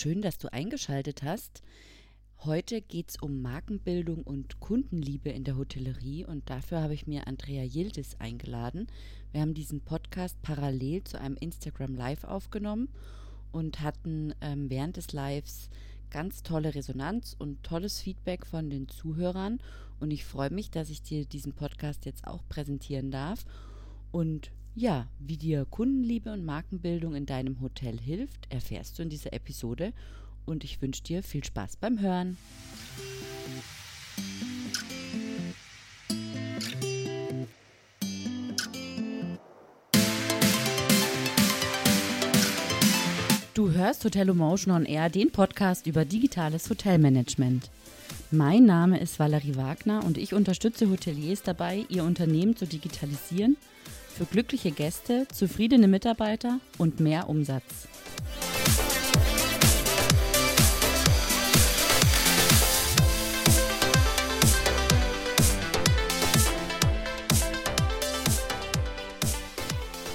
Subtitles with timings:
[0.00, 1.60] Schön, dass du eingeschaltet hast.
[2.44, 7.26] Heute geht es um Markenbildung und Kundenliebe in der Hotellerie und dafür habe ich mir
[7.26, 8.86] Andrea Yildiz eingeladen.
[9.32, 12.90] Wir haben diesen Podcast parallel zu einem Instagram Live aufgenommen
[13.50, 15.68] und hatten ähm, während des Lives
[16.10, 19.58] ganz tolle Resonanz und tolles Feedback von den Zuhörern
[19.98, 23.44] und ich freue mich, dass ich dir diesen Podcast jetzt auch präsentieren darf
[24.12, 29.32] und ja, wie dir Kundenliebe und Markenbildung in deinem Hotel hilft, erfährst du in dieser
[29.32, 29.92] Episode
[30.46, 32.36] und ich wünsche dir viel Spaß beim Hören.
[43.54, 47.68] Du hörst Hotel Emotion on Air, den Podcast über digitales Hotelmanagement.
[48.30, 53.56] Mein Name ist Valerie Wagner und ich unterstütze Hoteliers dabei, ihr Unternehmen zu digitalisieren
[54.18, 57.86] für glückliche Gäste, zufriedene Mitarbeiter und mehr Umsatz.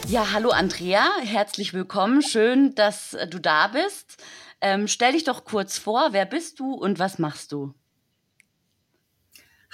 [0.10, 2.22] Ja, hallo Andrea, herzlich willkommen.
[2.22, 4.22] Schön, dass du da bist.
[4.60, 7.74] Ähm, stell dich doch kurz vor, wer bist du und was machst du?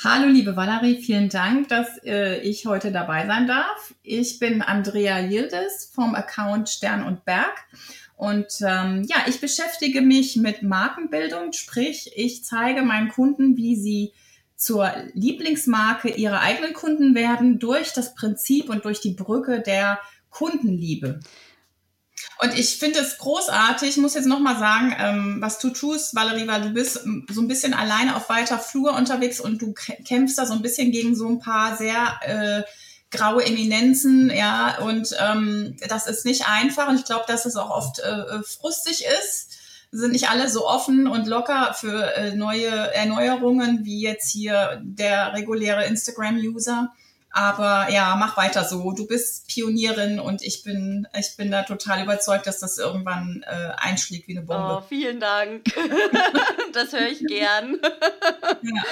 [0.02, 3.94] Hallo liebe Valerie, vielen Dank, dass äh, ich heute dabei sein darf.
[4.02, 7.52] Ich bin Andrea Yildiz vom Account Stern und Berg
[8.16, 14.14] und ähm, ja, ich beschäftige mich mit Markenbildung, sprich ich zeige meinen Kunden, wie sie
[14.56, 21.20] zur Lieblingsmarke ihrer eigenen Kunden werden durch das Prinzip und durch die Brücke der Kundenliebe.
[22.42, 26.62] Und ich finde es großartig, muss jetzt nochmal sagen, ähm, was du tust, Valerie, weil
[26.62, 30.46] du bist ähm, so ein bisschen alleine auf weiter Flur unterwegs und du kämpfst da
[30.46, 32.64] so ein bisschen gegen so ein paar sehr äh,
[33.12, 37.72] graue Eminenzen, ja, und ähm, das ist nicht einfach und ich glaube, dass es auch
[37.72, 39.60] oft äh, äh, frustig ist
[39.92, 45.34] sind nicht alle so offen und locker für äh, neue Erneuerungen wie jetzt hier der
[45.34, 46.94] reguläre Instagram-User.
[47.32, 48.92] Aber ja, mach weiter so.
[48.92, 53.72] Du bist Pionierin und ich bin, ich bin da total überzeugt, dass das irgendwann äh,
[53.78, 54.78] einschlägt wie eine Bombe.
[54.78, 55.66] Oh, vielen Dank.
[56.74, 57.78] das höre ich gern.
[58.62, 58.84] Ja.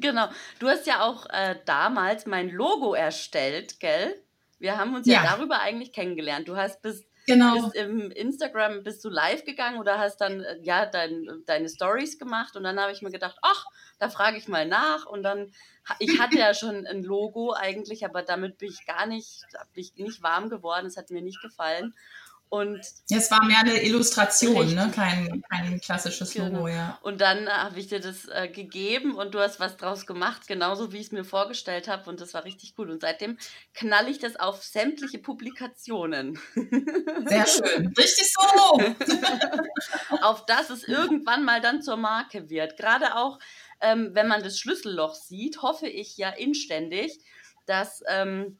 [0.00, 0.28] Genau.
[0.58, 4.14] Du hast ja auch äh, damals mein Logo erstellt, gell?
[4.58, 6.48] Wir haben uns ja, ja darüber eigentlich kennengelernt.
[6.48, 7.54] Du hast bis Genau.
[7.54, 12.18] Bist im Instagram bist du live gegangen oder hast dann äh, ja dein, deine Stories
[12.18, 13.66] gemacht und dann habe ich mir gedacht, ach,
[13.98, 15.52] da frage ich mal nach und dann
[15.98, 19.42] ich hatte ja schon ein Logo eigentlich, aber damit bin ich gar nicht,
[19.72, 20.86] bin ich nicht warm geworden.
[20.86, 21.94] Es hat mir nicht gefallen.
[22.48, 22.80] Und
[23.10, 24.92] es war mehr eine Illustration, ne?
[24.94, 26.58] kein, kein klassisches genau.
[26.58, 26.96] Logo, ja.
[27.02, 30.92] Und dann habe ich dir das äh, gegeben und du hast was draus gemacht, genauso
[30.92, 32.08] wie ich es mir vorgestellt habe.
[32.08, 32.90] Und das war richtig cool.
[32.90, 33.36] Und seitdem
[33.74, 36.38] knall ich das auf sämtliche Publikationen.
[36.54, 37.92] Sehr schön.
[37.98, 38.80] Richtig so.
[40.22, 42.76] auf dass es irgendwann mal dann zur Marke wird.
[42.76, 43.40] Gerade auch,
[43.80, 47.18] ähm, wenn man das Schlüsselloch sieht, hoffe ich ja inständig,
[47.66, 48.58] dass ähm,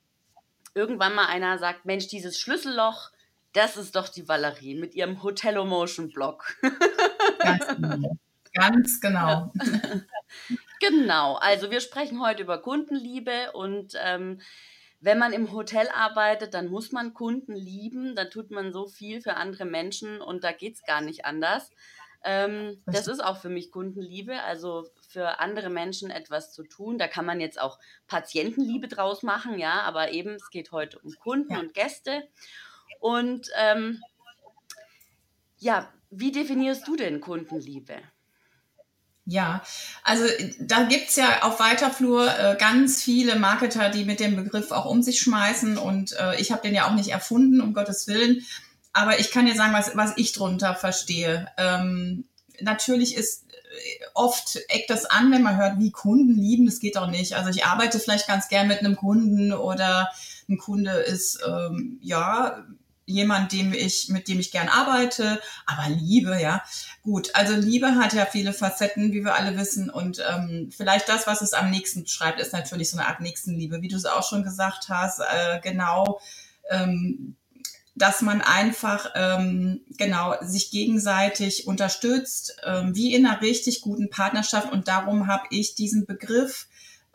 [0.75, 3.11] irgendwann mal einer sagt: Mensch, dieses Schlüsselloch
[3.56, 6.56] das ist doch die Valerie mit ihrem Hotelomotion-Blog.
[7.39, 8.17] Ganz genau.
[8.53, 9.53] Ganz genau.
[10.81, 14.41] genau, also wir sprechen heute über Kundenliebe und ähm,
[15.00, 19.21] wenn man im Hotel arbeitet, dann muss man Kunden lieben, dann tut man so viel
[19.21, 21.71] für andere Menschen und da geht es gar nicht anders.
[22.25, 26.99] Ähm, das ist auch für mich Kundenliebe, also für andere Menschen etwas zu tun.
[26.99, 31.12] Da kann man jetzt auch Patientenliebe draus machen, ja, aber eben es geht heute um
[31.19, 31.61] Kunden ja.
[31.61, 32.27] und Gäste.
[33.01, 34.01] Und ähm,
[35.59, 37.95] ja, wie definierst du denn Kundenliebe?
[39.29, 39.61] Ja,
[40.05, 40.25] also
[40.61, 44.71] da gibt es ja auf weiter Flur äh, ganz viele Marketer, die mit dem Begriff
[44.71, 48.07] auch um sich schmeißen und äh, ich habe den ja auch nicht erfunden, um Gottes
[48.07, 48.47] Willen.
[48.93, 51.49] Aber ich kann dir sagen, was, was ich drunter verstehe.
[51.59, 52.25] Ähm,
[52.61, 56.95] natürlich ist äh, oft eckt das an, wenn man hört, wie Kunden lieben, das geht
[56.95, 57.34] doch nicht.
[57.34, 60.09] Also ich arbeite vielleicht ganz gern mit einem Kunden oder
[60.49, 62.65] ein Kunde ist ähm, ja
[63.06, 66.62] jemand, dem ich, mit dem ich gern arbeite, aber Liebe, ja.
[67.03, 69.89] Gut, also Liebe hat ja viele Facetten, wie wir alle wissen.
[69.89, 73.81] Und ähm, vielleicht das, was es am nächsten beschreibt, ist natürlich so eine Art Nächstenliebe,
[73.81, 76.21] wie du es auch schon gesagt hast, äh, genau.
[76.69, 77.36] Ähm,
[77.98, 84.71] dass man einfach ähm, genau sich gegenseitig unterstützt, ähm, wie in einer richtig guten Partnerschaft.
[84.71, 86.66] Und darum habe ich diesen Begriff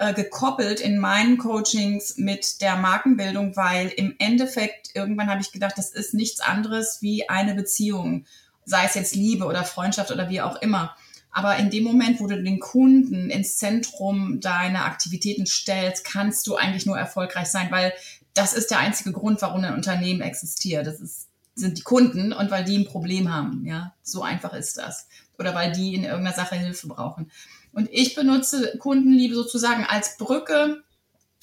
[0.01, 5.75] äh, gekoppelt in meinen Coachings mit der Markenbildung, weil im Endeffekt irgendwann habe ich gedacht,
[5.77, 8.25] das ist nichts anderes wie eine Beziehung,
[8.65, 10.95] sei es jetzt Liebe oder Freundschaft oder wie auch immer.
[11.31, 16.56] Aber in dem Moment, wo du den Kunden ins Zentrum deiner Aktivitäten stellst, kannst du
[16.56, 17.94] eigentlich nur erfolgreich sein, weil
[18.33, 20.88] das ist der einzige Grund, warum ein Unternehmen existiert.
[20.88, 23.65] Das ist sind die Kunden und weil die ein Problem haben.
[23.65, 25.07] Ja, so einfach ist das.
[25.38, 27.30] Oder weil die in irgendeiner Sache Hilfe brauchen.
[27.73, 30.83] Und ich benutze Kundenliebe sozusagen als Brücke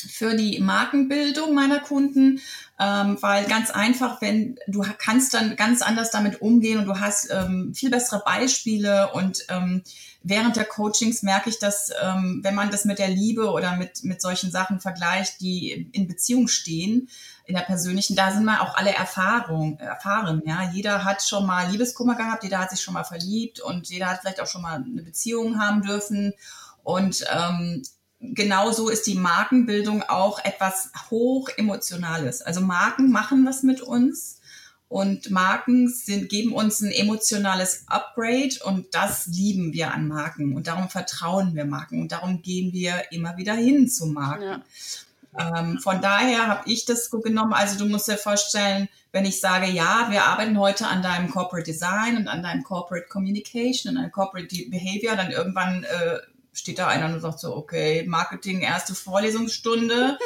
[0.06, 2.40] für die Markenbildung meiner Kunden,
[2.78, 7.30] ähm, weil ganz einfach, wenn du kannst dann ganz anders damit umgehen und du hast
[7.32, 9.82] ähm, viel bessere Beispiele und ähm,
[10.22, 14.04] während der Coachings merke ich, dass ähm, wenn man das mit der Liebe oder mit
[14.04, 17.08] mit solchen Sachen vergleicht, die in Beziehung stehen,
[17.44, 20.42] in der persönlichen, da sind wir auch alle Erfahrung, erfahren.
[20.46, 24.06] Ja, jeder hat schon mal Liebeskummer gehabt, jeder hat sich schon mal verliebt und jeder
[24.06, 26.34] hat vielleicht auch schon mal eine Beziehung haben dürfen
[26.84, 27.82] und ähm,
[28.20, 32.42] genauso ist die Markenbildung auch etwas hoch emotionales.
[32.42, 34.40] Also Marken machen was mit uns
[34.88, 40.66] und Marken sind, geben uns ein emotionales Upgrade und das lieben wir an Marken und
[40.66, 44.42] darum vertrauen wir Marken und darum gehen wir immer wieder hin zu Marken.
[44.42, 45.60] Ja.
[45.60, 47.52] Ähm, von daher habe ich das genommen.
[47.52, 51.70] Also du musst dir vorstellen, wenn ich sage, ja, wir arbeiten heute an deinem Corporate
[51.70, 56.18] Design und an deinem Corporate Communication und an Corporate Behavior, dann irgendwann äh,
[56.58, 60.18] steht da einer und sagt so, okay, Marketing, erste Vorlesungsstunde.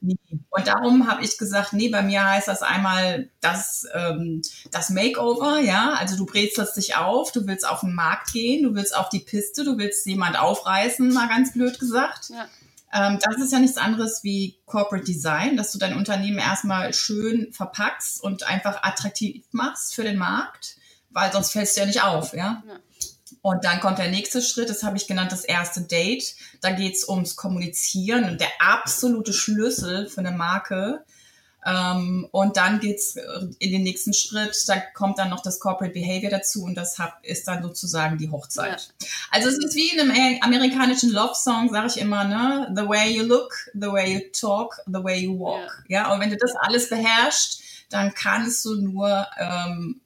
[0.50, 5.58] und darum habe ich gesagt, nee, bei mir heißt das einmal das, ähm, das Makeover,
[5.60, 9.08] ja, also du brezelst dich auf, du willst auf den Markt gehen, du willst auf
[9.08, 12.30] die Piste, du willst jemand aufreißen, mal ganz blöd gesagt.
[12.30, 12.46] Ja.
[12.92, 17.52] Ähm, das ist ja nichts anderes wie Corporate Design, dass du dein Unternehmen erstmal schön
[17.52, 20.76] verpackst und einfach attraktiv machst für den Markt,
[21.10, 22.62] weil sonst fällst du ja nicht auf, ja.
[22.68, 22.78] ja.
[23.42, 26.36] Und dann kommt der nächste Schritt, das habe ich genannt, das erste Date.
[26.60, 31.04] Da geht es ums Kommunizieren und der absolute Schlüssel für eine Marke.
[31.64, 33.16] Ähm, und dann geht's
[33.58, 37.46] in den nächsten Schritt, da kommt dann noch das Corporate Behavior dazu und das ist
[37.46, 38.92] dann sozusagen die Hochzeit.
[39.00, 39.06] Ja.
[39.30, 42.72] Also es ist wie in einem amerikanischen Love Song, sage ich immer, ne?
[42.74, 45.84] The way you look, the way you talk, the way you walk.
[45.88, 46.12] Ja, ja?
[46.12, 50.01] und wenn du das alles beherrschst, dann kannst du nur ähm,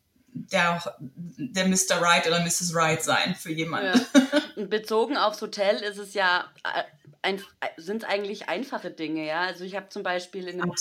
[0.52, 0.82] der,
[1.36, 2.00] der Mr.
[2.00, 2.74] Right oder Mrs.
[2.74, 4.00] Right sein für jemanden.
[4.56, 4.64] Ja.
[4.66, 6.82] Bezogen aufs Hotel ist es ja äh,
[7.76, 9.40] sind es eigentlich einfache Dinge, ja.
[9.40, 10.72] Also ich habe zum Beispiel in einem,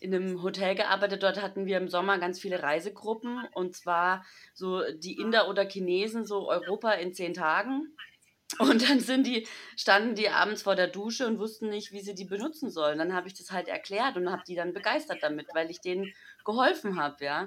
[0.00, 4.82] in einem Hotel gearbeitet, dort hatten wir im Sommer ganz viele Reisegruppen und zwar so
[4.98, 7.96] die Inder oder Chinesen, so Europa in zehn Tagen.
[8.58, 12.14] Und dann sind die, standen die abends vor der Dusche und wussten nicht, wie sie
[12.14, 12.98] die benutzen sollen.
[12.98, 16.12] Dann habe ich das halt erklärt und habe die dann begeistert damit, weil ich denen
[16.44, 17.46] geholfen habe, ja.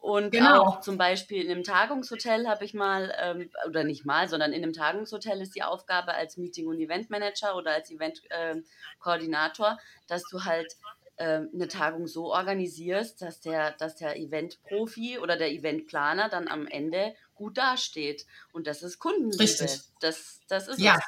[0.00, 0.62] Und genau.
[0.62, 4.62] auch zum Beispiel in einem Tagungshotel habe ich mal, ähm, oder nicht mal, sondern in
[4.62, 10.22] einem Tagungshotel ist die Aufgabe als Meeting- und Eventmanager oder als Eventkoordinator, ähm, äh, dass
[10.30, 10.74] du halt
[11.16, 16.66] äh, eine Tagung so organisierst, dass der, dass der Eventprofi oder der Eventplaner dann am
[16.66, 18.24] Ende gut dasteht.
[18.52, 19.42] Und das ist Kundenliebe.
[19.42, 19.80] Richtig.
[20.00, 20.98] Das, das ist ja.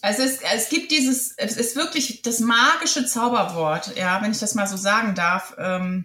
[0.00, 4.54] Es, ist, es gibt dieses, es ist wirklich das magische Zauberwort, ja, wenn ich das
[4.54, 5.56] mal so sagen darf.
[5.58, 6.04] Ähm,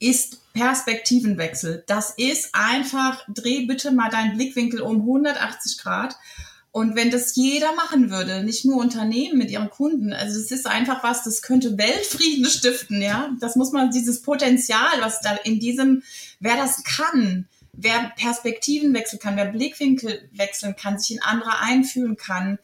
[0.00, 1.84] ist Perspektivenwechsel.
[1.86, 6.16] Das ist einfach, dreh bitte mal deinen Blickwinkel um 180 Grad.
[6.70, 10.66] Und wenn das jeder machen würde, nicht nur Unternehmen mit ihren Kunden, also das ist
[10.66, 13.30] einfach was, das könnte Weltfrieden stiften, ja.
[13.40, 16.02] Das muss man, dieses Potenzial, was da in diesem,
[16.40, 22.16] wer das kann, wer Perspektiven wechseln kann, wer Blickwinkel wechseln kann, sich in andere einfühlen
[22.16, 22.58] kann,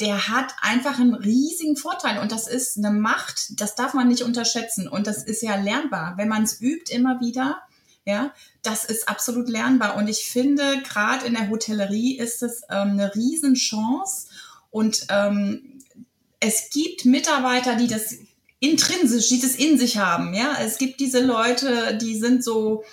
[0.00, 4.22] der hat einfach einen riesigen Vorteil und das ist eine Macht, das darf man nicht
[4.22, 7.62] unterschätzen und das ist ja lernbar, wenn man es übt immer wieder.
[8.04, 12.92] Ja, das ist absolut lernbar und ich finde, gerade in der Hotellerie ist es ähm,
[12.92, 14.28] eine Riesenchance
[14.70, 15.82] und ähm,
[16.40, 18.14] es gibt Mitarbeiter, die das
[18.60, 20.32] intrinsisch, die das in sich haben.
[20.32, 22.84] Ja, es gibt diese Leute, die sind so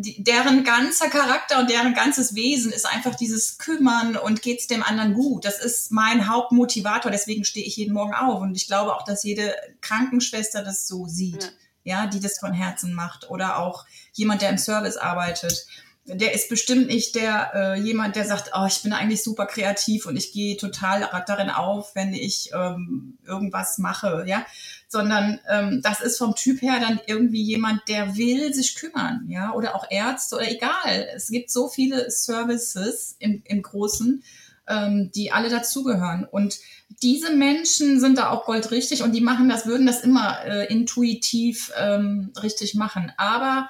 [0.00, 4.82] die, deren ganzer Charakter und deren ganzes Wesen ist einfach dieses Kümmern und geht's dem
[4.82, 5.44] anderen gut.
[5.44, 8.40] Das ist mein Hauptmotivator, deswegen stehe ich jeden Morgen auf.
[8.40, 11.54] Und ich glaube auch, dass jede Krankenschwester das so sieht,
[11.84, 13.30] ja, ja die das von Herzen macht.
[13.30, 15.66] Oder auch jemand, der im Service arbeitet.
[16.14, 20.06] Der ist bestimmt nicht der äh, jemand, der sagt, oh, ich bin eigentlich super kreativ
[20.06, 24.44] und ich gehe total darin auf, wenn ich ähm, irgendwas mache, ja,
[24.88, 29.52] sondern ähm, das ist vom Typ her dann irgendwie jemand, der will sich kümmern, ja,
[29.52, 31.08] oder auch Ärzte oder egal.
[31.14, 34.22] Es gibt so viele Services im, im Großen,
[34.68, 36.24] ähm, die alle dazugehören.
[36.24, 36.58] Und
[37.02, 41.72] diese Menschen sind da auch goldrichtig und die machen das, würden das immer äh, intuitiv
[41.78, 43.12] ähm, richtig machen.
[43.16, 43.68] Aber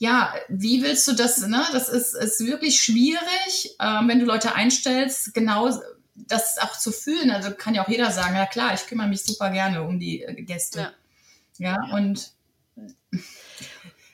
[0.00, 1.62] ja, wie willst du das, ne?
[1.72, 5.68] Das ist, ist wirklich schwierig, ähm, wenn du Leute einstellst, genau
[6.14, 7.30] das auch zu fühlen.
[7.30, 10.22] Also kann ja auch jeder sagen, ja klar, ich kümmere mich super gerne um die
[10.22, 10.94] äh, Gäste.
[11.58, 12.32] Ja, ja und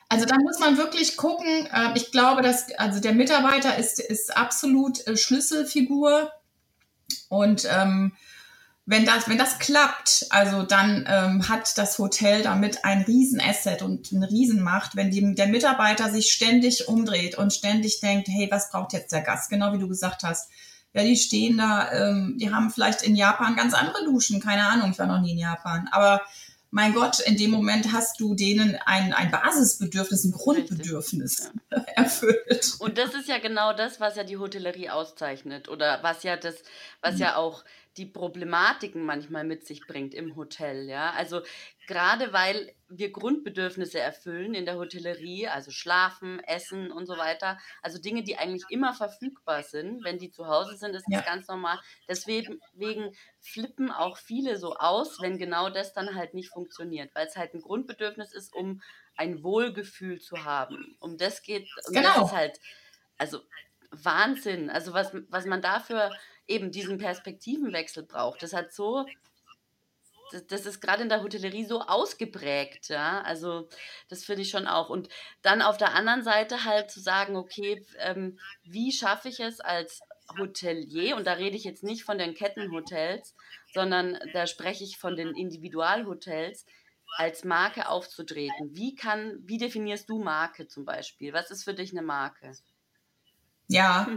[0.09, 1.67] also da muss man wirklich gucken.
[1.67, 6.33] Äh, ich glaube, dass also der Mitarbeiter ist, ist absolut äh, Schlüsselfigur
[7.29, 8.11] und ähm,
[8.89, 14.13] wenn das, wenn das klappt, also dann ähm, hat das Hotel damit ein Riesenasset und
[14.13, 18.93] eine Riesenmacht, wenn die, der Mitarbeiter sich ständig umdreht und ständig denkt, hey, was braucht
[18.93, 19.49] jetzt der Gast?
[19.49, 20.49] Genau wie du gesagt hast.
[20.93, 24.91] Ja, die stehen da, ähm, die haben vielleicht in Japan ganz andere Duschen, keine Ahnung,
[24.91, 25.89] ich war noch nie in Japan.
[25.91, 26.21] Aber
[26.71, 31.77] mein Gott, in dem Moment hast du denen ein, ein Basisbedürfnis, ein Grundbedürfnis ja.
[31.95, 32.75] erfüllt.
[32.79, 36.55] Und das ist ja genau das, was ja die Hotellerie auszeichnet oder was ja das,
[37.01, 37.21] was mhm.
[37.21, 37.65] ja auch
[37.97, 41.11] die Problematiken manchmal mit sich bringt im Hotel, ja.
[41.11, 41.41] Also
[41.87, 47.99] gerade weil wir Grundbedürfnisse erfüllen in der Hotellerie, also schlafen, essen und so weiter, also
[47.99, 51.33] Dinge, die eigentlich immer verfügbar sind, wenn die zu Hause sind, ist das ja.
[51.33, 51.79] ganz normal.
[52.07, 52.59] Deswegen
[53.39, 57.53] flippen auch viele so aus, wenn genau das dann halt nicht funktioniert, weil es halt
[57.53, 58.81] ein Grundbedürfnis ist, um
[59.15, 60.95] ein Wohlgefühl zu haben.
[60.99, 62.13] Um das geht, und genau.
[62.13, 62.59] das ist halt,
[63.17, 63.41] also
[63.91, 64.69] Wahnsinn.
[64.69, 66.11] Also was, was man dafür
[66.47, 68.43] eben diesen Perspektivenwechsel braucht.
[68.43, 69.05] Das hat so,
[70.31, 73.21] das, das ist gerade in der Hotellerie so ausgeprägt, ja.
[73.21, 73.69] Also
[74.09, 74.89] das finde ich schon auch.
[74.89, 75.09] Und
[75.41, 80.01] dann auf der anderen Seite halt zu sagen, okay, ähm, wie schaffe ich es als
[80.37, 83.35] Hotelier, und da rede ich jetzt nicht von den Kettenhotels,
[83.73, 86.65] sondern da spreche ich von den Individualhotels,
[87.15, 88.75] als Marke aufzutreten.
[88.75, 91.31] Wie kann, wie definierst du Marke zum Beispiel?
[91.33, 92.51] Was ist für dich eine Marke?
[93.67, 94.07] Ja.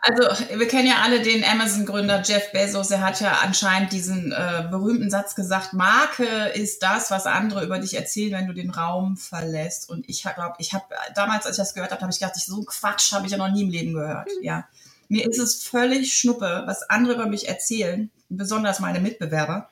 [0.00, 0.22] Also
[0.56, 2.90] wir kennen ja alle den Amazon-Gründer Jeff Bezos.
[2.90, 7.78] Er hat ja anscheinend diesen äh, berühmten Satz gesagt, Marke ist das, was andere über
[7.78, 9.88] dich erzählen, wenn du den Raum verlässt.
[9.88, 12.60] Und ich glaube, ich habe damals, als ich das gehört habe, habe ich gedacht, so
[12.60, 14.28] ein Quatsch habe ich ja noch nie im Leben gehört.
[14.38, 14.44] Mhm.
[14.44, 14.68] Ja,
[15.08, 19.68] Mir ist es völlig schnuppe, was andere über mich erzählen, besonders meine Mitbewerber.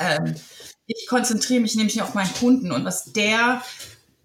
[0.00, 0.34] Ähm,
[0.86, 3.62] ich konzentriere mich nämlich auf meinen Kunden und was der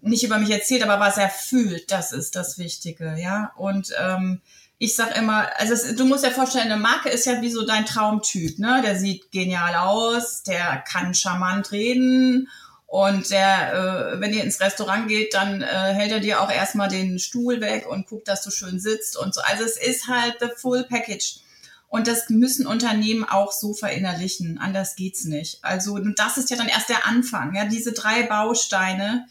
[0.00, 3.52] nicht über mich erzählt, aber was er fühlt, das ist das Wichtige, ja.
[3.56, 4.40] Und ähm,
[4.78, 7.64] ich sag immer, also es, du musst dir vorstellen, eine Marke ist ja wie so
[7.64, 8.82] dein Traumtyp, ne?
[8.82, 12.48] Der sieht genial aus, der kann charmant reden
[12.86, 16.88] und der, äh, wenn ihr ins Restaurant geht, dann äh, hält er dir auch erstmal
[16.88, 19.40] den Stuhl weg und guckt, dass du schön sitzt und so.
[19.42, 21.40] Also es ist halt the full package.
[21.88, 24.58] Und das müssen Unternehmen auch so verinnerlichen.
[24.58, 25.58] Anders geht's nicht.
[25.62, 27.54] Also, und das ist ja dann erst der Anfang.
[27.54, 29.26] Ja, diese drei Bausteine.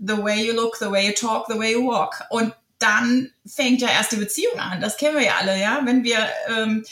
[0.00, 2.24] The way you look, the way you talk, the way you walk.
[2.30, 4.80] Und dann fängt ja erst die Beziehung an.
[4.80, 5.80] Das kennen wir ja alle, ja.
[5.84, 6.18] Wenn wir,
[6.48, 6.84] ähm,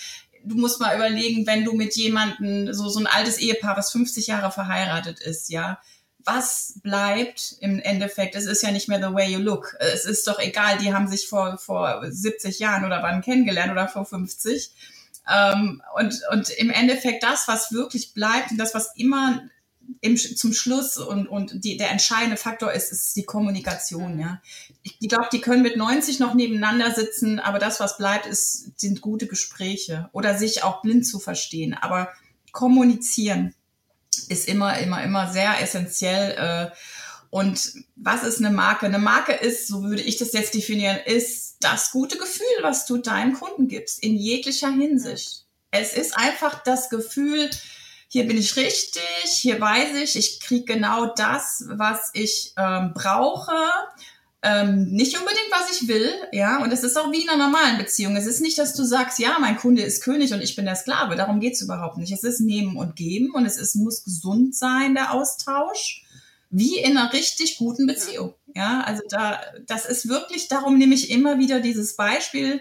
[0.44, 4.26] du musst mal überlegen, wenn du mit jemandem, so, so ein altes Ehepaar, was 50
[4.26, 5.78] Jahre verheiratet ist, ja,
[6.26, 8.34] was bleibt im Endeffekt?
[8.34, 9.76] Es ist ja nicht mehr the way you look.
[9.78, 13.86] Es ist doch egal, die haben sich vor, vor 70 Jahren oder wann kennengelernt oder
[13.86, 14.72] vor 50.
[15.32, 19.42] Ähm, und, und im Endeffekt das, was wirklich bleibt und das, was immer
[20.00, 24.40] im, zum Schluss und, und die, der entscheidende Faktor ist, ist die Kommunikation, ja.
[24.82, 29.00] Ich, glaube, die können mit 90 noch nebeneinander sitzen, aber das, was bleibt, ist, sind
[29.00, 31.74] gute Gespräche oder sich auch blind zu verstehen.
[31.74, 32.10] Aber
[32.52, 33.54] kommunizieren
[34.28, 36.70] ist immer, immer, immer sehr essentiell.
[36.72, 36.76] Äh,
[37.30, 38.86] und was ist eine Marke?
[38.86, 42.98] Eine Marke ist, so würde ich das jetzt definieren, ist das gute Gefühl, was du
[42.98, 45.44] deinem Kunden gibst, in jeglicher Hinsicht.
[45.70, 47.50] Es ist einfach das Gefühl,
[48.08, 53.52] hier bin ich richtig, hier weiß ich, ich kriege genau das, was ich ähm, brauche.
[54.42, 57.78] Ähm, nicht unbedingt, was ich will, ja, und es ist auch wie in einer normalen
[57.78, 58.14] Beziehung.
[58.14, 60.76] Es ist nicht, dass du sagst, ja, mein Kunde ist König und ich bin der
[60.76, 61.16] Sklave.
[61.16, 62.12] Darum geht's überhaupt nicht.
[62.12, 66.04] Es ist Nehmen und Geben und es ist, muss gesund sein, der Austausch,
[66.50, 68.34] wie in einer richtig guten Beziehung.
[68.54, 72.60] Ja, also da, das ist wirklich, darum nehme ich immer wieder dieses Beispiel,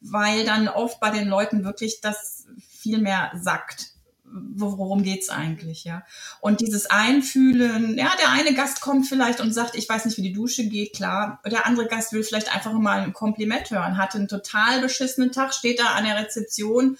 [0.00, 3.91] weil dann oft bei den Leuten wirklich das viel mehr sagt
[4.32, 6.04] worum geht's eigentlich, ja?
[6.40, 10.22] Und dieses Einfühlen, ja, der eine Gast kommt vielleicht und sagt, ich weiß nicht, wie
[10.22, 11.40] die Dusche geht, klar.
[11.44, 15.54] Der andere Gast will vielleicht einfach mal ein Kompliment hören, hatte einen total beschissenen Tag,
[15.54, 16.96] steht da an der Rezeption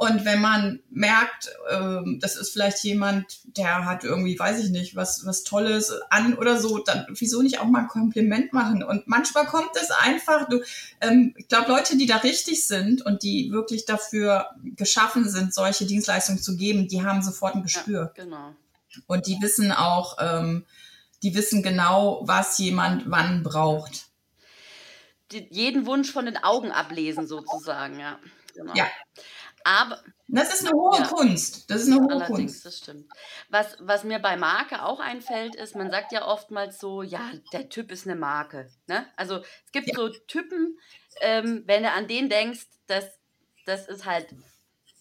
[0.00, 4.94] und wenn man merkt, ähm, das ist vielleicht jemand, der hat irgendwie, weiß ich nicht,
[4.94, 8.84] was, was Tolles an oder so, dann wieso nicht auch mal ein Kompliment machen?
[8.84, 10.62] Und manchmal kommt es einfach, du,
[11.00, 15.84] ähm, ich glaube, Leute, die da richtig sind und die wirklich dafür geschaffen sind, solche
[15.84, 18.12] Dienstleistungen zu geben, die haben sofort ein Gespür.
[18.16, 18.54] Ja, genau.
[19.08, 20.64] Und die wissen auch, ähm,
[21.24, 24.06] die wissen genau, was jemand wann braucht.
[25.32, 28.20] Die, jeden Wunsch von den Augen ablesen, sozusagen, ja.
[28.54, 28.74] Genau.
[28.74, 28.86] Ja.
[29.68, 31.70] Aber das ist eine hohe ja, Kunst.
[31.70, 32.64] Das ist eine hohe allerdings, Kunst.
[32.64, 33.12] Das stimmt.
[33.50, 37.68] Was, was mir bei Marke auch einfällt, ist, man sagt ja oftmals so, ja, der
[37.68, 38.70] Typ ist eine Marke.
[38.86, 39.06] Ne?
[39.16, 39.94] Also es gibt ja.
[39.94, 40.78] so Typen,
[41.20, 43.04] ähm, wenn du an den denkst, das,
[43.66, 44.34] das ist halt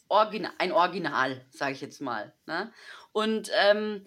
[0.10, 2.34] Origina ein Original, sage ich jetzt mal.
[2.46, 2.74] Ne?
[3.14, 4.06] Und ähm,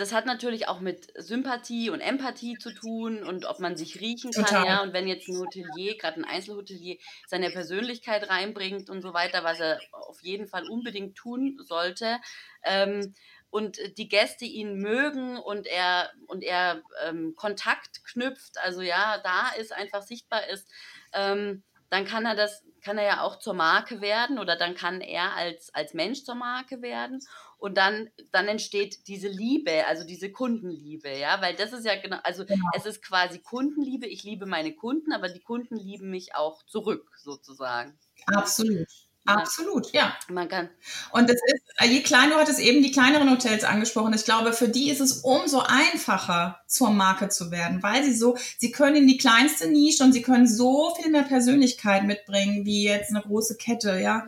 [0.00, 4.32] das hat natürlich auch mit Sympathie und Empathie zu tun und ob man sich riechen
[4.32, 4.66] kann, Total.
[4.66, 4.82] ja.
[4.82, 9.60] Und wenn jetzt ein Hotelier, gerade ein Einzelhotelier, seine Persönlichkeit reinbringt und so weiter, was
[9.60, 12.18] er auf jeden Fall unbedingt tun sollte,
[12.64, 13.14] ähm,
[13.50, 19.48] und die Gäste ihn mögen und er und er ähm, Kontakt knüpft, also ja, da
[19.58, 20.70] ist einfach sichtbar ist,
[21.12, 25.00] ähm, dann kann er das, kann er ja auch zur Marke werden oder dann kann
[25.00, 27.20] er als, als Mensch zur Marke werden
[27.60, 32.18] und dann, dann entsteht diese Liebe, also diese Kundenliebe, ja, weil das ist ja genau,
[32.24, 32.64] also genau.
[32.74, 37.12] es ist quasi Kundenliebe, ich liebe meine Kunden, aber die Kunden lieben mich auch zurück,
[37.22, 37.98] sozusagen.
[38.26, 38.88] Absolut.
[39.26, 40.16] Absolut, ja.
[40.28, 40.70] Man kann.
[41.12, 44.14] Und das ist, äh, je kleiner, du hattest eben die kleineren Hotels angesprochen.
[44.14, 48.36] Ich glaube, für die ist es umso einfacher, zur Marke zu werden, weil sie so,
[48.58, 52.84] sie können in die kleinste Nische und sie können so viel mehr Persönlichkeit mitbringen, wie
[52.84, 54.26] jetzt eine große Kette, ja.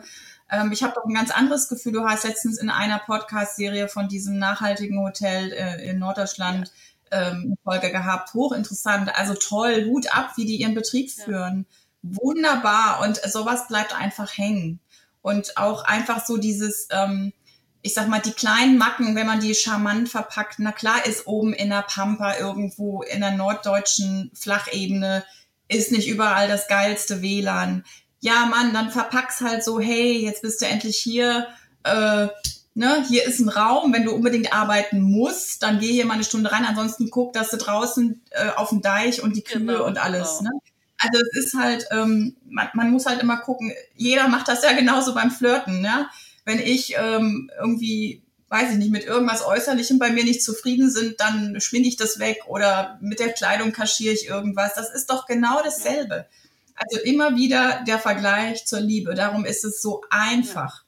[0.53, 1.93] Ähm, ich habe doch ein ganz anderes Gefühl.
[1.93, 6.71] Du hast letztens in einer Podcast-Serie von diesem nachhaltigen Hotel äh, in Norddeutschland
[7.11, 7.29] ja.
[7.29, 8.33] ähm, eine Folge gehabt.
[8.35, 9.15] Hochinteressant.
[9.15, 11.23] Also toll, Hut ab, wie die ihren Betrieb ja.
[11.25, 11.65] führen.
[12.03, 13.01] Wunderbar.
[13.01, 14.79] Und sowas bleibt einfach hängen.
[15.23, 17.33] Und auch einfach so dieses, ähm,
[17.81, 21.53] ich sag mal, die kleinen Macken, wenn man die charmant verpackt, na klar ist oben
[21.53, 25.23] in der Pampa irgendwo in der norddeutschen Flachebene
[25.67, 27.83] ist nicht überall das geilste WLAN.
[28.23, 31.45] Ja, Mann, dann verpack's halt so, hey, jetzt bist du endlich hier,
[31.83, 32.27] äh,
[32.73, 36.23] ne, hier ist ein Raum, wenn du unbedingt arbeiten musst, dann geh hier mal eine
[36.23, 39.85] Stunde rein, ansonsten guck, dass du draußen äh, auf dem Deich und die Kühe genau,
[39.85, 40.51] und alles, genau.
[40.51, 40.59] ne?
[40.99, 44.71] Also es ist halt, ähm, man, man muss halt immer gucken, jeder macht das ja
[44.71, 46.07] genauso beim Flirten, ne?
[46.45, 51.19] Wenn ich ähm, irgendwie, weiß ich nicht, mit irgendwas Äußerlichem bei mir nicht zufrieden sind,
[51.19, 54.75] dann schwinde ich das weg oder mit der Kleidung kaschiere ich irgendwas.
[54.75, 56.25] Das ist doch genau dasselbe.
[56.75, 59.13] Also immer wieder der Vergleich zur Liebe.
[59.15, 60.83] Darum ist es so einfach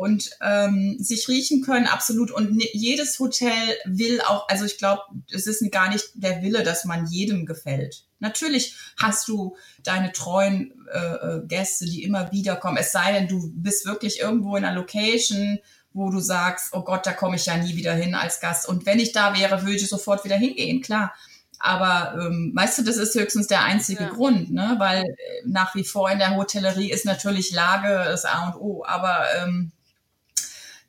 [0.00, 2.30] und ähm, sich riechen können, absolut.
[2.30, 6.86] Und jedes Hotel will auch, also ich glaube, es ist gar nicht der Wille, dass
[6.86, 8.06] man jedem gefällt.
[8.18, 12.78] Natürlich hast du deine treuen äh, äh, Gäste, die immer wieder kommen.
[12.78, 15.58] Es sei denn, du bist wirklich irgendwo in einer Location,
[15.92, 18.66] wo du sagst, oh Gott, da komme ich ja nie wieder hin als Gast.
[18.66, 21.12] Und wenn ich da wäre, würde ich sofort wieder hingehen, klar.
[21.60, 24.08] Aber ähm, weißt du, das ist höchstens der einzige ja.
[24.08, 24.76] Grund, ne?
[24.78, 25.14] weil äh,
[25.44, 28.82] nach wie vor in der Hotellerie ist natürlich Lage das A und O.
[28.86, 29.70] Aber ähm,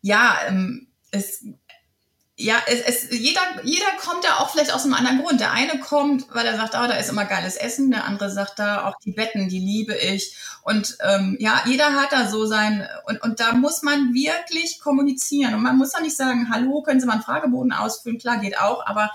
[0.01, 1.43] ja, ähm, es,
[2.37, 5.41] ja, es, es, jeder, jeder kommt ja auch vielleicht aus einem anderen Grund.
[5.41, 7.91] Der eine kommt, weil er sagt, ah, da ist immer geiles Essen.
[7.91, 10.37] Der andere sagt, da auch die Betten, die liebe ich.
[10.63, 12.87] Und ähm, ja, jeder hat da so sein.
[13.07, 15.53] Und, und da muss man wirklich kommunizieren.
[15.53, 18.19] Und man muss ja nicht sagen, hallo, können Sie mal einen Fragebogen ausfüllen?
[18.19, 18.85] Klar, geht auch.
[18.85, 19.11] Aber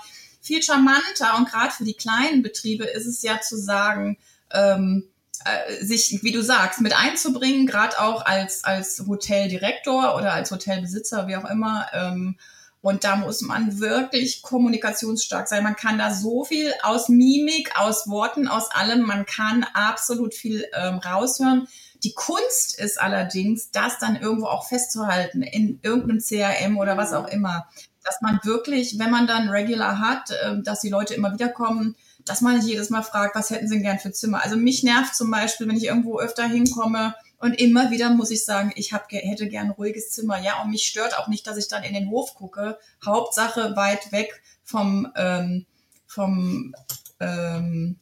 [0.47, 4.17] viel charmanter und gerade für die kleinen Betriebe ist es ja zu sagen,
[4.51, 5.09] ähm,
[5.45, 11.27] äh, sich, wie du sagst, mit einzubringen, gerade auch als, als Hoteldirektor oder als Hotelbesitzer,
[11.27, 11.87] wie auch immer.
[11.93, 12.37] Ähm,
[12.81, 15.63] und da muss man wirklich kommunikationsstark sein.
[15.63, 20.65] Man kann da so viel aus Mimik, aus Worten, aus allem, man kann absolut viel
[20.73, 21.67] ähm, raushören.
[22.03, 27.27] Die Kunst ist allerdings, das dann irgendwo auch festzuhalten in irgendeinem CRM oder was auch
[27.27, 27.67] immer.
[28.07, 31.95] Dass man wirklich, wenn man dann Regular hat, äh, dass die Leute immer wieder kommen,
[32.25, 34.43] dass man nicht jedes Mal fragt, was hätten Sie denn gern für Zimmer?
[34.43, 38.43] Also mich nervt zum Beispiel, wenn ich irgendwo öfter hinkomme und immer wieder muss ich
[38.43, 40.39] sagen, ich hab, hätte gern ein ruhiges Zimmer.
[40.39, 42.79] Ja, und mich stört auch nicht, dass ich dann in den Hof gucke.
[43.05, 45.65] Hauptsache weit weg vom, ähm,
[46.07, 46.73] vom,
[47.19, 47.99] ähm,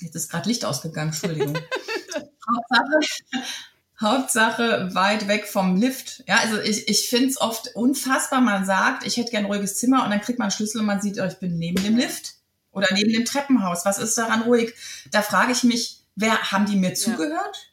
[0.00, 1.56] jetzt ist gerade Licht ausgegangen, Entschuldigung.
[2.50, 3.00] Hauptsache,
[4.00, 6.24] Hauptsache weit weg vom Lift.
[6.26, 9.76] Ja, also ich, ich finde es oft unfassbar, man sagt, ich hätte gern ein ruhiges
[9.76, 11.96] Zimmer und dann kriegt man einen Schlüssel und man sieht, oh, ich bin neben dem
[11.96, 12.34] Lift
[12.72, 13.84] oder neben dem Treppenhaus.
[13.84, 14.74] Was ist daran ruhig?
[15.10, 17.70] Da frage ich mich, wer haben die mir zugehört?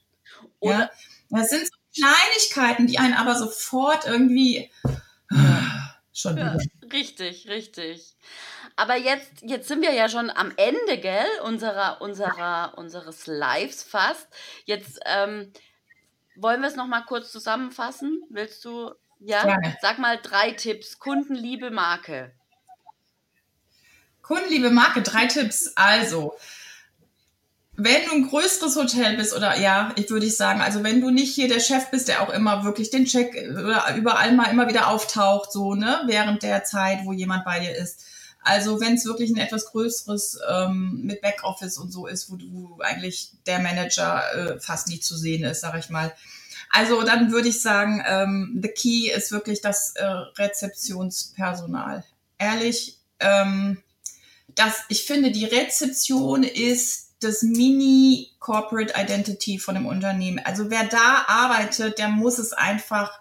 [0.59, 0.91] Oder ja?
[1.29, 4.69] Das sind so Kleinigkeiten, die einen aber sofort irgendwie
[6.13, 6.57] schon ja,
[6.91, 8.15] richtig, richtig.
[8.75, 14.27] Aber jetzt, jetzt sind wir ja schon am Ende, gell, unserer, unserer, unseres Lives fast.
[14.65, 15.51] Jetzt ähm,
[16.37, 18.21] wollen wir es nochmal kurz zusammenfassen.
[18.29, 19.77] Willst du, ja, Gerne.
[19.81, 20.99] sag mal drei Tipps.
[20.99, 22.31] Kundenliebe Marke.
[24.21, 25.73] Kundenliebe Marke, drei Tipps.
[25.75, 26.37] Also,
[27.73, 31.11] wenn du ein größeres Hotel bist oder ja, ich würde ich sagen, also wenn du
[31.11, 34.67] nicht hier der Chef bist, der auch immer wirklich den Check oder überall mal immer
[34.67, 38.03] wieder auftaucht, so, ne, während der Zeit, wo jemand bei dir ist.
[38.47, 42.79] Also wenn es wirklich ein etwas größeres ähm, mit Backoffice und so ist, wo du
[42.79, 46.15] eigentlich der Manager äh, fast nie zu sehen ist, sag ich mal.
[46.69, 52.05] Also dann würde ich sagen, ähm, the key ist wirklich das äh, Rezeptionspersonal.
[52.37, 53.83] Ehrlich, ähm,
[54.55, 60.39] das, ich finde, die Rezeption ist das Mini-Corporate Identity von dem Unternehmen.
[60.45, 63.19] Also wer da arbeitet, der muss es einfach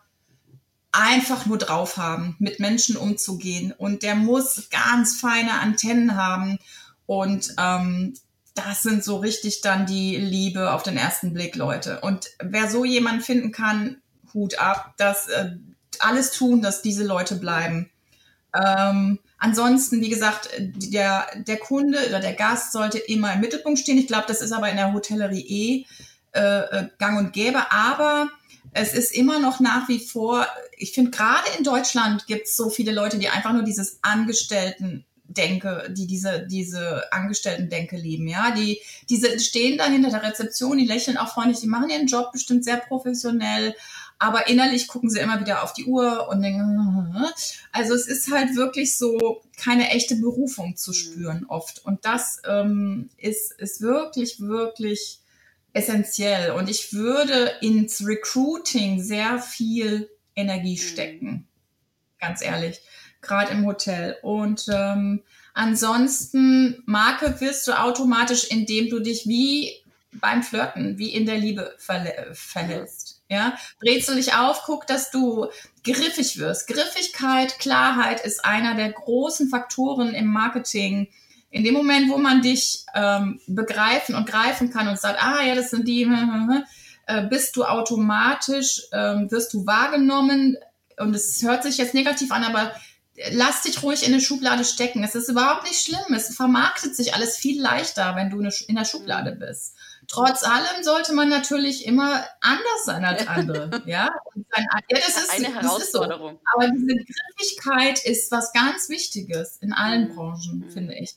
[0.97, 3.73] einfach nur drauf haben, mit Menschen umzugehen.
[3.77, 6.59] Und der muss ganz feine Antennen haben.
[7.07, 8.15] Und ähm,
[8.55, 12.01] das sind so richtig dann die Liebe auf den ersten Blick, Leute.
[12.01, 13.99] Und wer so jemanden finden kann,
[14.33, 15.51] Hut ab, dass äh,
[15.99, 17.91] alles tun, dass diese Leute bleiben.
[18.55, 23.99] Ähm, ansonsten, wie gesagt, der, der Kunde oder der Gast sollte immer im Mittelpunkt stehen.
[23.99, 25.87] Ich glaube, das ist aber in der Hotellerie
[26.33, 27.71] eh äh, äh gang und gäbe.
[27.71, 28.31] Aber
[28.73, 32.71] es ist immer noch nach wie vor, ich finde, gerade in Deutschland gibt es so
[32.71, 38.81] viele Leute, die einfach nur dieses Angestellten denke, die diese, diese Angestellten-Denke lieben, ja, die,
[39.11, 42.65] diese stehen dann hinter der Rezeption, die lächeln auch freundlich, die machen ihren Job bestimmt
[42.65, 43.75] sehr professionell,
[44.19, 47.15] aber innerlich gucken sie immer wieder auf die Uhr und denken,
[47.73, 51.85] also es ist halt wirklich so keine echte Berufung zu spüren oft.
[51.85, 55.21] Und das ähm, ist, ist wirklich, wirklich
[55.77, 56.53] essentiell.
[56.53, 60.83] Und ich würde ins Recruiting sehr viel Energie mhm.
[60.83, 61.27] stecken.
[61.27, 61.45] Mhm.
[62.19, 62.81] Ganz ehrlich.
[63.21, 64.17] Gerade im Hotel.
[64.23, 69.73] Und ähm, ansonsten, Marke wirst du automatisch, indem du dich wie
[70.13, 73.23] beim Flirten, wie in der Liebe verhältst.
[73.29, 75.49] Ja, drehst du dich auf, guck, dass du
[75.85, 76.69] griffig wirst.
[76.69, 81.09] Griffigkeit, Klarheit ist einer der großen Faktoren im Marketing,
[81.51, 85.55] in dem Moment, wo man dich ähm, begreifen und greifen kann und sagt, ah ja,
[85.55, 86.03] das sind die,
[87.07, 90.57] äh, bist du automatisch, ähm, wirst du wahrgenommen
[90.99, 92.73] und es hört sich jetzt negativ an, aber
[93.31, 95.03] lass dich ruhig in eine Schublade stecken.
[95.03, 96.15] Es ist überhaupt nicht schlimm.
[96.15, 99.75] Es vermarktet sich alles viel leichter, wenn du in der Schublade bist.
[100.09, 103.83] Trotz allem sollte man natürlich immer anders sein als andere.
[103.87, 104.09] ja?
[104.35, 106.35] ja, das ist eine Herausforderung.
[106.35, 106.51] Ist so.
[106.55, 110.15] Aber diese Griffigkeit ist was ganz Wichtiges in allen mhm.
[110.15, 110.71] Branchen, mhm.
[110.71, 111.17] finde ich.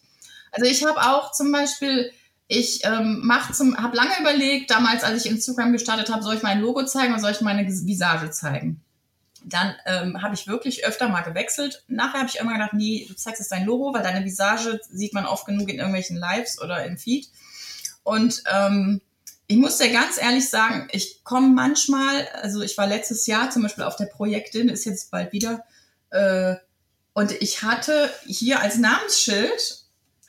[0.52, 2.12] Also ich habe auch zum Beispiel,
[2.48, 6.44] ich ähm, mach zum, habe lange überlegt, damals, als ich Instagram gestartet habe, soll ich
[6.44, 8.82] mein Logo zeigen oder soll ich meine Visage zeigen?
[9.44, 11.84] Dann ähm, habe ich wirklich öfter mal gewechselt.
[11.88, 15.14] Nachher habe ich immer gedacht, nee, du zeigst jetzt dein Logo, weil deine Visage sieht
[15.14, 17.30] man oft genug in irgendwelchen Lives oder im Feed.
[18.04, 19.02] Und ähm,
[19.48, 23.64] ich muss dir ganz ehrlich sagen, ich komme manchmal, also ich war letztes Jahr zum
[23.64, 25.64] Beispiel auf der Projektin, ist jetzt bald wieder,
[26.12, 26.56] äh,
[27.14, 29.79] und ich hatte hier als Namensschild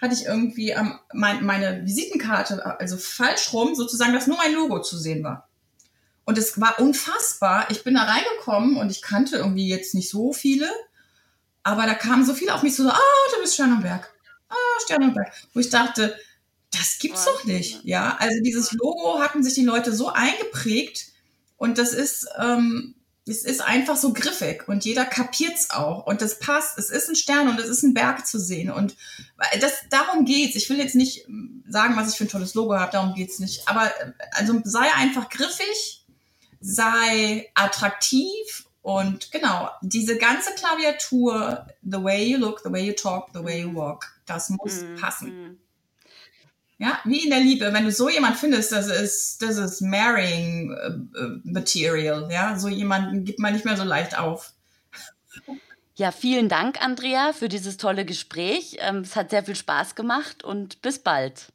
[0.00, 4.80] hatte ich irgendwie ähm, mein, meine Visitenkarte, also falsch rum, sozusagen, dass nur mein Logo
[4.80, 5.48] zu sehen war.
[6.24, 7.70] Und es war unfassbar.
[7.70, 10.70] Ich bin da reingekommen und ich kannte irgendwie jetzt nicht so viele,
[11.62, 12.98] aber da kamen so viele auf mich so, ah,
[13.34, 14.10] du bist Sternenberg.
[14.48, 15.32] Ah, Sternenberg.
[15.52, 16.16] Wo ich dachte,
[16.70, 17.84] das gibt's doch nicht.
[17.84, 21.08] Ja, also dieses Logo hatten sich die Leute so eingeprägt
[21.56, 22.94] und das ist, ähm,
[23.26, 26.78] es ist einfach so griffig und jeder kapiert's auch und das passt.
[26.78, 28.96] Es ist ein Stern und es ist ein Berg zu sehen und
[29.61, 30.56] das darum geht's.
[30.56, 31.26] Ich will jetzt nicht
[31.68, 33.68] sagen, was ich für ein tolles Logo habe, darum geht's nicht.
[33.68, 33.90] Aber
[34.33, 36.04] also sei einfach griffig,
[36.61, 43.28] sei attraktiv und genau diese ganze Klaviatur, the way you look, the way you talk,
[43.35, 45.28] the way you walk, das muss mm, passen.
[45.28, 45.59] Mm.
[46.80, 47.74] Ja, wie in der Liebe.
[47.74, 52.26] Wenn du so jemand findest, das ist, das ist marrying äh, material.
[52.32, 54.54] Ja, so jemanden gibt man nicht mehr so leicht auf.
[55.94, 58.78] Ja, vielen Dank, Andrea, für dieses tolle Gespräch.
[58.80, 61.48] Ähm, es hat sehr viel Spaß gemacht und bis bald.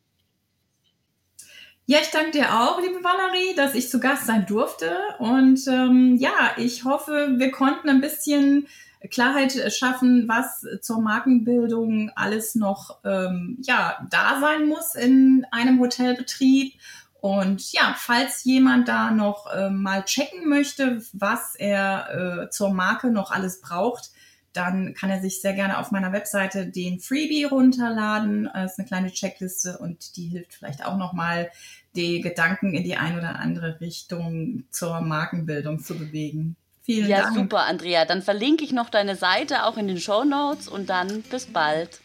[1.88, 4.95] Ja, ich danke dir auch, liebe Valerie, dass ich zu Gast sein durfte.
[5.17, 8.67] Und ähm, ja, ich hoffe, wir konnten ein bisschen
[9.10, 16.74] Klarheit schaffen, was zur Markenbildung alles noch ähm, ja, da sein muss in einem Hotelbetrieb.
[17.22, 23.10] Und ja, falls jemand da noch äh, mal checken möchte, was er äh, zur Marke
[23.10, 24.12] noch alles braucht,
[24.54, 28.50] dann kann er sich sehr gerne auf meiner Webseite den Freebie runterladen.
[28.54, 31.50] Das ist eine kleine Checkliste und die hilft vielleicht auch noch mal,
[31.96, 36.56] die Gedanken in die ein oder andere Richtung zur Markenbildung zu bewegen.
[36.86, 37.36] Vielen ja, Dank.
[37.36, 38.06] Ja, super, Andrea.
[38.06, 42.00] Dann verlinke ich noch deine Seite auch in den Show Notes und dann bis bald.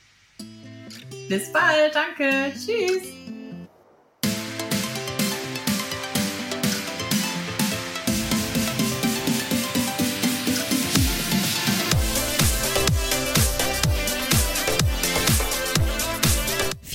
[1.29, 2.53] Bis bald, danke.
[2.55, 3.20] Tschüss.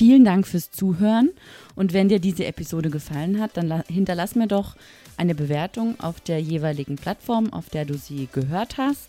[0.06, 1.30] Vielen Dank fürs Zuhören
[1.74, 4.76] und wenn dir diese Episode gefallen hat, dann hinterlass mir doch
[5.16, 9.08] eine Bewertung auf der jeweiligen Plattform, auf der du sie gehört hast.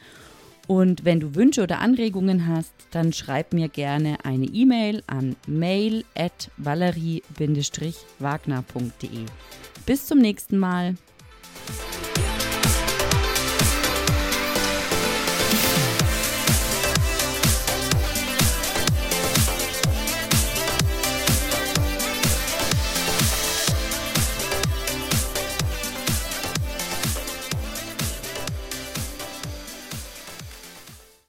[0.67, 6.07] Und wenn du Wünsche oder Anregungen hast, dann schreib mir gerne eine E-Mail an mail
[6.15, 9.27] at valerie-wagner.de.
[9.87, 10.97] Bis zum nächsten Mal.